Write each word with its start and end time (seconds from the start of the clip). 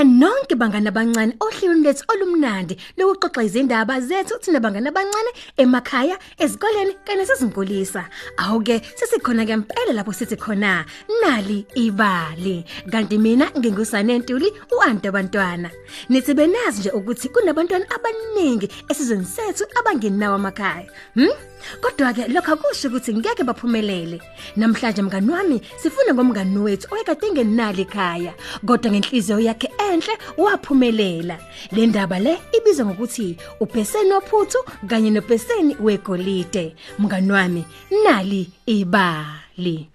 Siyamukela 0.00 0.39
nonke 0.60 0.72
bangana 0.72 0.90
abancane 0.90 1.32
ohlelweni 1.40 1.84
lethu 1.84 2.04
olumnandi 2.12 2.76
lokuxoxa 2.98 3.42
izindaba 3.44 4.00
zethu 4.00 4.38
thina 4.42 4.60
bangana 4.60 4.90
abancane 4.90 5.30
emakhaya, 5.56 6.16
ezikoleni 6.38 6.94
kanye 7.04 7.18
nasezinkulisa. 7.18 8.04
Awuke 8.38 8.80
sesikhona 8.96 9.44
ngempela 9.44 9.92
lapho 9.92 10.12
sithi 10.12 10.36
khona 10.36 10.84
nali 11.22 11.66
ibali. 11.74 12.64
Kanti 12.90 13.18
mina 13.18 13.50
ngingusane 13.58 14.18
Ntuli 14.18 14.52
uanti 14.72 15.08
abantwana. 15.08 15.70
Nithi 16.08 16.34
benazi 16.34 16.80
nje 16.80 16.90
ukuthi 16.90 17.28
kunabantwana 17.28 17.86
abaningi 17.94 18.68
esizweni 18.90 19.24
sethu 19.24 19.64
abangenawo 19.78 20.34
amakhaya. 20.36 20.90
Hm? 21.14 21.50
Kodwa 21.80 22.12
ke 22.12 22.28
lokho 22.28 22.52
akusho 22.52 22.88
ukuthi 22.88 23.14
ngeke 23.14 23.44
baphumelele. 23.44 24.20
Namhlanje 24.56 25.02
mngani 25.02 25.30
wami 25.30 25.60
sifuna 25.76 26.14
ngomngani 26.14 26.58
wethu 26.58 26.88
oyekade 26.90 27.26
engenali 27.26 27.82
ekhaya, 27.82 28.32
kodwa 28.66 28.90
ngenhliziyo 28.90 29.40
yakhe 29.40 29.68
enhle 29.78 30.14
waphumelela. 30.50 31.38
Le 31.72 31.86
ndaba 31.86 32.18
le 32.18 32.38
ibizwa 32.56 32.86
ngokuthi 32.86 33.36
upheseni 33.60 34.12
ophuthu 34.12 34.58
kanye 34.86 35.10
nopheseni 35.10 35.76
wegolide. 35.80 36.74
Mngani 36.98 37.32
wami 37.32 37.64
nali 38.04 38.50
ibali. 38.66 39.88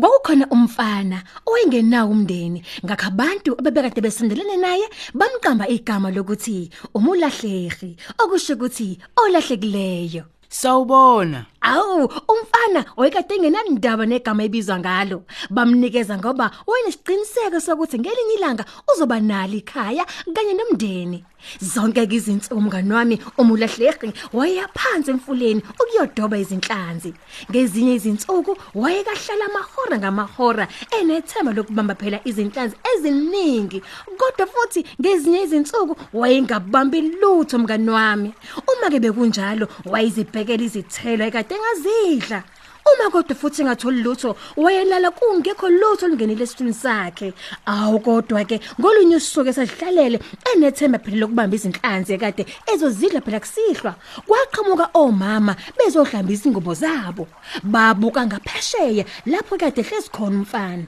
Kwakukhona 0.00 0.46
umfana 0.50 1.22
owayengenawo 1.46 2.10
umndeni 2.10 2.62
ngakho 2.84 3.06
abantu 3.06 3.50
abebekade 3.58 4.00
besondelene 4.00 4.56
naye 4.56 4.86
bamqamba 5.14 5.68
igama 5.68 6.10
lokuthi 6.10 6.70
umulahlehli 6.94 7.96
okusho 8.22 8.54
ukuthi 8.54 8.98
olahlekileyo 9.16 10.24
Sawubona. 10.52 11.46
Awu, 11.62 12.10
umfana 12.28 12.84
oyekade 12.96 13.34
engenandaba 13.34 14.04
negama 14.06 14.42
ebizwa 14.42 14.78
ngalo. 14.78 15.22
Bamnikeza 15.50 16.18
ngoba 16.18 16.50
wayenesiqiniseko 16.66 17.60
sokuthi 17.60 17.98
ngelinye 17.98 18.34
ilanga 18.34 18.64
uzoba 18.90 19.20
nalo 19.20 19.54
ikhaya 19.54 20.04
kanye 20.34 20.54
nomndeni. 20.54 21.24
Zonke 21.60 22.06
ke 22.06 22.14
izinsuku 22.14 22.60
mngani 22.60 22.92
wami 22.92 23.18
umulahlehli 23.38 24.12
wayeyaphansi 24.32 25.10
emfuleni 25.10 25.62
ukuyodoba 25.80 26.38
izinhlanzi. 26.38 27.14
Ngezinye 27.50 27.94
izinsuku 27.94 28.56
wayekahlala 28.74 29.46
amahora 29.50 29.98
ngamahora 29.98 30.68
enethemba 30.90 31.52
lokubamba 31.52 31.94
phela 31.94 32.20
izinhlanzi 32.24 32.76
eziningi. 32.94 33.82
Kodwa 34.18 34.46
futhi 34.46 34.86
ngezinye 35.00 35.42
izinsuku 35.42 35.96
wayengabambi 36.12 37.00
lutho 37.20 37.58
mngani 37.58 37.90
wami. 37.90 38.34
Uma 38.70 38.90
ke 38.90 39.00
bekunjalo 39.00 39.68
wayizibhekela 39.86 40.62
izithelo 40.62 41.24
ekade 41.24 41.51
engazidla. 41.54 42.42
Uma 42.84 43.10
kodwa 43.10 43.36
futhi 43.36 43.62
engatholi 43.62 44.02
lutho 44.02 44.36
wayelala 44.56 45.10
kungekho 45.10 45.68
lutho 45.68 46.06
olungenile 46.06 46.42
esithuni 46.42 46.74
sakhe. 46.74 47.32
Awu 47.66 48.00
kodwa 48.00 48.44
ke 48.44 48.60
ngolunye 48.80 49.16
usuku 49.16 49.50
esadlalele 49.50 50.18
enethemba 50.50 50.98
phela 50.98 51.16
lokubamba 51.20 51.56
izinhlanzi 51.56 52.12
ekade 52.14 52.44
ezozidla 52.66 53.20
phela 53.20 53.40
kusihlwa. 53.40 53.94
Kwaqhamuka 54.26 54.90
omama 54.94 55.54
bezohlambisa 55.78 56.48
ingubo 56.48 56.74
zabo. 56.74 57.28
Babuka 57.62 58.26
ngaphesheya 58.26 59.04
lapho 59.26 59.56
kade 59.56 59.82
hlezi 59.82 60.10
khona 60.10 60.42
umfana. 60.42 60.84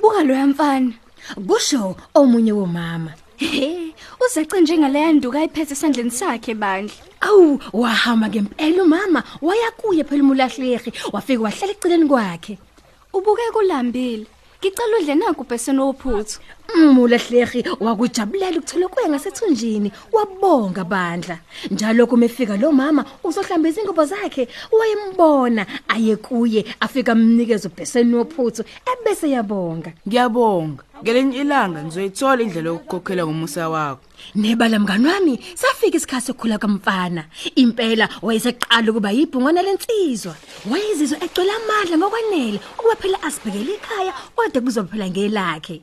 Buka 0.00 0.22
lo 0.22 0.34
yamfana. 0.34 0.92
Kusho 1.46 1.96
omunye 2.14 2.52
womama. 2.52 3.12
He, 3.42 3.94
uzace 4.24 4.60
njengaleya 4.60 5.12
nduka 5.12 5.38
ayiphethe 5.38 5.72
esandleni 5.74 6.10
sakhe 6.10 6.54
bandla. 6.54 6.94
Awu 7.20 7.58
wahamba 7.72 8.28
ngempela 8.28 8.82
umama 8.82 9.20
wayakuye 9.42 10.04
phela 10.04 10.22
umulahlehi 10.22 10.92
wafika 11.12 11.42
wahlala 11.42 11.72
eceleni 11.72 12.06
kwakhe. 12.08 12.58
Ubuke 13.12 13.42
kulambile. 13.52 14.26
Ngicela 14.60 14.98
udle 14.98 15.14
naku 15.14 15.44
bheseni 15.44 15.80
ophuthu. 16.72 16.90
Umulahlehi 16.90 17.64
wakujabulela 17.80 18.58
ukuthola 18.58 18.88
kuye 18.88 19.08
ngasethunjini 19.08 19.92
wabonga 20.12 20.84
bandla. 20.84 21.38
Njalo 21.70 22.06
kumefika 22.06 22.56
lo 22.56 22.72
mama 22.72 23.04
uzohlamba 23.24 23.68
izingubo 23.68 24.04
zakhe 24.04 24.48
wayembona 24.72 25.66
aye 25.88 26.16
kuye 26.16 26.64
afika 26.80 27.12
amnikeza 27.12 27.68
ubheseni 27.68 28.14
wophuthu 28.14 28.64
ebese 28.92 29.30
yabonga. 29.30 29.92
Ngiyabonga. 30.06 30.84
Ngelinye 31.02 31.40
ilanga 31.40 31.82
nizoyithola 31.82 32.42
indlela 32.42 32.68
yokukhokhela 32.70 33.26
ngomusa 33.26 33.68
wakho. 33.68 34.00
Nebala 34.34 34.78
mngani 34.78 35.06
wami 35.06 35.40
safika 35.54 35.96
isikhathi 35.96 36.26
sokukhula 36.26 36.58
kamfana. 36.58 37.24
Impela 37.56 38.08
wayeseqala 38.22 38.90
ukuba 38.90 39.10
yibhungwana 39.10 39.62
lensizwa. 39.62 40.36
Wayezizwa 40.70 41.18
egcwele 41.24 41.52
amandla 41.52 41.98
ngokwanele 41.98 42.60
ukuba 42.78 42.96
phela 42.96 43.22
asibhekele 43.22 43.74
ekhaya 43.74 44.12
kodwa 44.36 44.62
kuzophela 44.62 45.10
ngelakhe. 45.10 45.82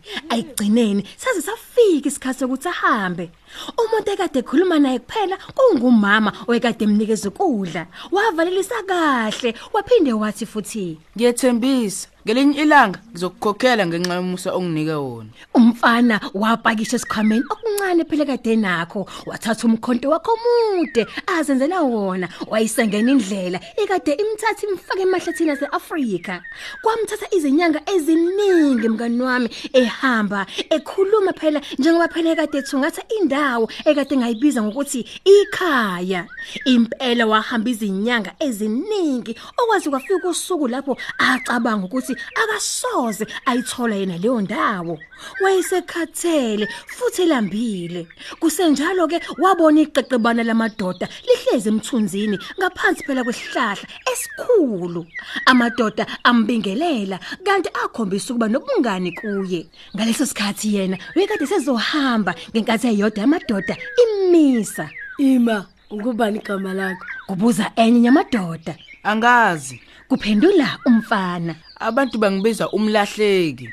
Ayigcineni 0.80 1.04
saze 1.18 1.42
safika 1.42 2.08
isikhathi 2.08 2.40
sokuthi 2.40 2.70
ahambe. 2.70 3.32
Umuntu 3.78 4.12
ekade 4.12 4.40
ekhuluma 4.40 4.80
naye 4.80 5.00
kuphela 5.00 5.38
kungumama 5.56 6.32
oyekade 6.48 6.86
emnikeza 6.86 7.30
ukudla. 7.30 7.88
Wavalelisa 8.12 8.84
kahle 8.88 9.54
waphinde 9.74 10.14
wathi 10.14 10.46
futhi 10.46 10.98
Ngiyethembisa. 11.16 12.08
Ngelinye 12.30 12.62
ilanga 12.62 13.00
ngizokukhokhela 13.10 13.88
ngenxa 13.88 14.14
yomusa 14.14 14.54
onginike 14.54 14.94
wona. 14.94 15.30
Umfana 15.58 16.22
wapakisha 16.34 16.96
esikhwameni 16.98 17.44
okuncane 17.50 18.04
phela 18.06 18.26
kade 18.26 18.56
nakho 18.56 19.02
wathatha 19.26 19.66
umkhonto 19.66 20.10
wakhe 20.14 20.30
omude 20.36 21.08
azenzela 21.26 21.82
wona 21.82 22.30
wayisengena 22.48 23.12
indlela 23.12 23.60
ikade 23.82 24.14
imthatha 24.14 24.68
imfaka 24.68 25.02
emahlathini 25.02 25.52
aseAfrika 25.52 26.44
kwamthatha 26.84 27.34
izinyanga 27.36 27.82
eziningi 27.94 28.90
mngani 28.90 29.22
wami 29.22 29.50
ehamba 29.74 30.46
ekhuluma 30.70 31.34
phela 31.34 31.60
njengoba 31.80 32.14
phela 32.14 32.36
kade 32.36 32.58
ethungatha 32.58 33.02
indawo 33.18 33.66
ekade 33.86 34.18
ngayibiza 34.18 34.62
ngokuthi 34.62 35.02
ikhaya 35.26 36.28
impela 36.66 37.26
wahamba 37.26 37.70
izinyanga 37.70 38.32
eziningi 38.40 39.34
okwazi 39.58 39.90
kwafika 39.90 40.30
usuku 40.30 40.68
lapho 40.68 40.98
acabanga 41.18 41.86
ukuthi 41.86 42.19
akasoze 42.44 43.28
ayithola 43.46 43.96
yena 43.96 44.18
leyo 44.18 44.42
ndawo. 44.42 45.00
Wayesekhathele 45.44 46.68
futhi 46.88 47.22
elambile. 47.22 48.08
Kusenjalo 48.40 49.08
ke 49.08 49.20
wabona 49.38 49.82
iqeqebana 49.82 50.44
lamadoda 50.44 51.08
lihlezi 51.28 51.70
emthunzini 51.70 52.40
ngaphansi 52.60 53.04
phela 53.04 53.24
kwesihlahla 53.24 53.88
esikhulu. 54.12 55.06
Amadoda 55.46 56.06
ambingelela 56.24 57.20
kanti 57.44 57.70
akhombisa 57.84 58.34
ukuba 58.34 58.48
nobungani 58.48 59.12
kuye. 59.12 59.68
Ngaleso 59.96 60.26
sikhathi 60.26 60.76
yena 60.76 60.98
uyekade 61.16 61.46
sezohamba 61.48 62.36
ngenkathi 62.52 62.88
eyodwa 62.88 63.22
yamadoda 63.22 63.78
imisa. 64.04 64.90
Ima, 65.18 65.66
ngubani 65.94 66.40
igama 66.40 66.74
lakho? 66.74 67.06
kubuza 67.28 67.72
enye 67.76 68.06
yamadoda. 68.06 68.76
Angazi. 69.04 69.82
kuphendula 70.10 70.78
umfana. 70.86 71.56
Abantu 71.80 72.18
bangibiza 72.18 72.70
umlahleki. 72.70 73.70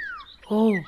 Oh, 0.51 0.79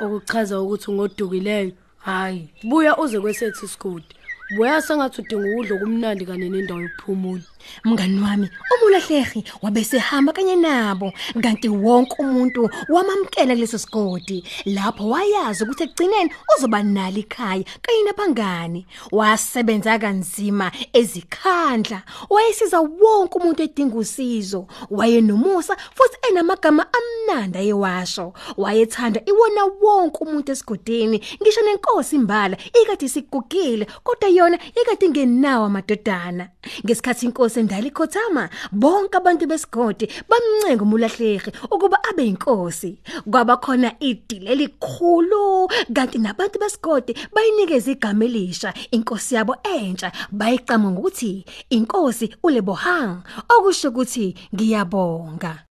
okuchaza 0.00 0.60
ukuthi 0.60 0.90
ungodukileyo. 0.90 1.72
Hayi, 1.98 2.48
buya 2.62 2.96
uze 2.98 3.20
kwesethu 3.20 3.64
isigodi. 3.64 4.17
Buya 4.56 4.80
sengathi 4.80 5.20
udinga 5.20 5.48
ukudla 5.48 5.72
okumnandi 5.76 6.24
kanye 6.28 6.48
nendawo 6.48 6.80
yokuphumula. 6.84 7.44
mngani 7.84 8.20
wami 8.20 8.48
umulahlehi 8.74 9.44
wabesehamba 9.62 10.32
kanye 10.32 10.56
nabo 10.56 11.12
kanti 11.42 11.68
wonke 11.68 12.14
umuntu 12.18 12.70
wamamkela 12.88 13.54
kuleso 13.54 13.78
sigodi 13.78 14.44
lapho 14.64 15.08
wayazi 15.08 15.64
ukuthi 15.64 15.82
ekugcineni 15.84 16.30
uzoba 16.56 16.82
nalo 16.82 17.18
ikhaya 17.18 17.64
kanye 17.82 18.02
nabangani 18.04 18.86
wasebenza 19.12 19.98
kanzima 19.98 20.72
ezikhandla 20.92 22.02
wayesiza 22.30 22.80
wonke 22.80 23.38
umuntu 23.38 23.62
edinga 23.62 23.96
usizo. 23.96 24.66
Wayenomusa 24.90 25.76
futhi 25.94 26.16
enamagama 26.28 26.86
amnandi 26.98 27.58
ayewasho. 27.58 28.32
Wayethanda 28.56 29.20
iwona 29.26 29.64
wonke 29.82 30.18
umuntu 30.24 30.52
esigodini 30.52 31.22
ngisho 31.42 31.62
nenkosi 31.62 32.16
imbala 32.16 32.56
ikade 32.82 33.06
isigugile 33.06 33.86
kodwa 34.02 34.28
yona 34.38 34.58
ikade 34.80 35.06
ingenawo 35.06 35.66
amadodana. 35.66 36.48
Ngesikhathi 36.84 37.26
inkosi 37.26 37.60
endala 37.60 37.86
ikhothama 37.90 38.48
bonke 38.72 39.16
abantu 39.16 39.46
besigodi 39.46 40.06
bamncenga 40.28 40.82
umulahlehi 40.82 41.50
ukuba 41.70 41.98
abe 42.08 42.26
inkosi 42.26 42.98
kwaba 43.30 43.56
khona 43.56 43.90
idile 44.00 44.50
elikhulu 44.52 45.68
kanti 45.94 46.18
nabantu 46.18 46.58
besigodi 46.58 47.12
bayinikeza 47.34 47.90
igama 47.92 48.24
elisha 48.24 48.74
inkosi 48.90 49.34
yabo 49.34 49.54
entsha. 49.62 50.12
Bayiqama 50.32 50.90
ngokuthi 50.90 51.44
inkosi 51.70 52.34
ulebohang 52.42 53.22
okusho 53.54 53.88
ukuthi 53.88 54.34
ngiyabonga. 54.54 55.67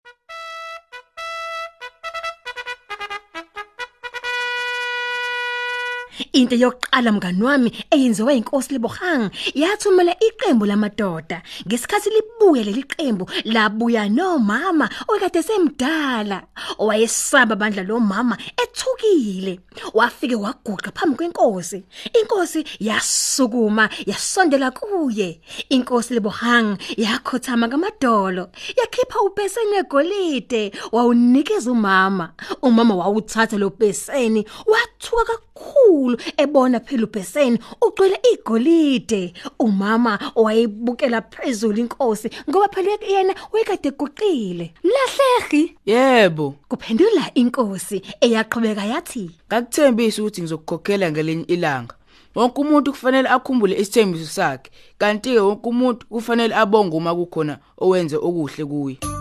Into 6.32 6.56
yokuqala 6.56 7.12
mngani 7.12 7.42
wami 7.42 7.72
eyenziwe 7.90 8.36
inkosi 8.36 8.72
Lebogang 8.72 9.30
yathumela 9.54 10.16
iqembu 10.20 10.66
lamadoda. 10.66 11.42
Ngesikhathi 11.66 12.10
libuye 12.10 12.64
leli 12.64 12.82
qembu 12.82 13.30
labuya 13.44 14.08
nomama 14.08 14.88
okade 15.08 15.42
semdala 15.42 16.42
owayesaba 16.78 17.56
bandla 17.56 17.82
lo 17.82 18.00
mama 18.00 18.36
ethukile. 18.62 19.60
Wafike 19.94 20.34
waguqa 20.34 20.90
phambi 20.92 21.16
kwenkosi. 21.16 21.84
Inkosi 22.20 22.64
yasukuma 22.80 23.88
yasondela 24.06 24.70
kuye. 24.70 25.40
Inkosi 25.68 26.14
Lebogang 26.14 26.78
yakhothama 26.96 27.68
ngamadolo. 27.68 28.50
Yakhipha 28.76 29.20
ubhesene 29.20 29.76
egolide 29.76 30.72
wawunikeza 30.92 31.70
umama. 31.72 32.32
Umama 32.62 32.94
wawuthatha 32.94 33.58
lo 33.58 33.70
bheseni 33.70 34.46
wathuka 34.66 35.24
kakhulu 35.24 36.01
ebona 36.36 36.80
phela 36.80 37.04
ubheseni 37.04 37.58
ugcwele 37.80 38.18
igolide. 38.32 39.32
Umama 39.58 40.18
wayebukela 40.36 41.22
phezulu 41.22 41.78
inkosi 41.78 42.30
ngoba 42.50 42.68
phela 42.68 42.90
yena 43.08 43.34
wayekade 43.52 43.88
eguqile. 43.88 44.74
Mlahlehi, 44.84 45.76
Yebo, 45.86 46.54
Kuphendula 46.68 47.30
inkosi 47.34 48.02
eyaqhubeka 48.20 48.84
yathi 48.84 49.30
ngakuthembisa 49.48 50.22
ukuthi 50.22 50.40
ngizokukhokhela 50.42 51.10
ngelinye 51.10 51.44
ilanga. 51.44 51.94
Wonke 52.34 52.60
umuntu 52.60 52.92
kufanele 52.92 53.28
akhumbule 53.28 53.76
isithembiso 53.76 54.26
sakhe, 54.26 54.70
kanti 54.98 55.30
ke 55.34 55.40
wonke 55.40 55.68
umuntu 55.68 56.06
kufanele 56.06 56.54
abonge 56.54 56.96
uma 56.96 57.14
kukhona 57.14 57.58
owenze 57.78 58.16
okuhle 58.16 58.64
kuye. 58.64 59.11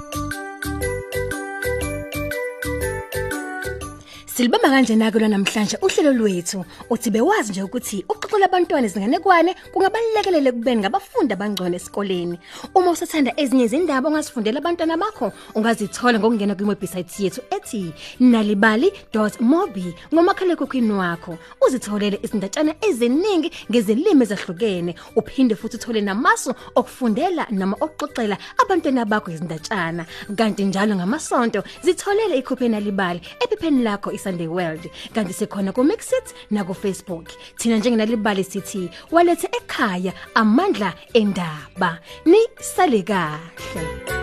Silibamba 4.32 4.70
kanjena 4.70 5.12
ke 5.12 5.20
namhlanje 5.20 5.78
uhlelo 5.82 6.14
lwethu 6.14 6.64
uthi 6.90 7.12
bewazi 7.12 7.52
nje 7.52 7.64
ukuthi 7.64 8.06
uxoxela 8.08 8.46
abantwana 8.46 8.88
izinganekwane 8.88 9.54
kungabalekele 9.74 10.52
kubeni 10.54 10.82
ngabafundi 10.82 11.34
abangcwele 11.34 11.76
esikoleni. 11.76 12.40
Uma 12.74 12.92
usathanda 12.92 13.34
ezinye 13.36 13.66
izindaba 13.66 14.08
ongasifundela 14.08 14.60
abantwana 14.60 14.96
bakho 14.96 15.34
ungazithola 15.54 16.18
ngokungena 16.20 16.56
kwiwebsite 16.56 17.24
yethu 17.24 17.42
ethi 17.52 17.92
nalibali.mobi 18.22 19.96
ngomakhala 20.14 20.54
ekhukhwini 20.54 20.94
wakho. 20.94 21.38
Uzitholele 21.60 22.18
izindatshana 22.24 22.76
eziningi 22.88 23.52
ngezilimi 23.70 24.24
ezahlukene. 24.24 24.96
Uphinde 25.20 25.56
futhi 25.60 25.76
uthole 25.76 26.00
namasu 26.00 26.56
okufundela 26.76 27.48
noma 27.52 27.76
okuxoxela 27.84 28.38
abantwana 28.64 29.04
bakho 29.06 29.32
izindatshana. 29.32 30.06
Kanti 30.38 30.64
njalo 30.64 30.96
ngamasonto 30.96 31.64
zitholele 31.84 32.38
ikhophi 32.40 32.70
nalibali 32.70 33.20
ephepheni 33.44 33.84
lakho 33.84 34.21
iSunday 34.22 34.48
World. 34.48 34.90
Kanti 35.14 35.34
sikhona 35.34 35.74
ku 35.74 35.84
Mixit 35.84 36.34
na 36.52 36.64
ku 36.64 36.74
Facebook. 36.74 37.30
Thina 37.58 37.78
njengenalibali 37.78 38.44
sithi 38.44 38.90
walethe 39.12 39.48
ekhaya 39.48 40.14
amandla 40.36 40.94
endaba. 41.14 42.00
Ni 42.26 42.40
sale 42.60 43.04
kahle. 43.04 44.21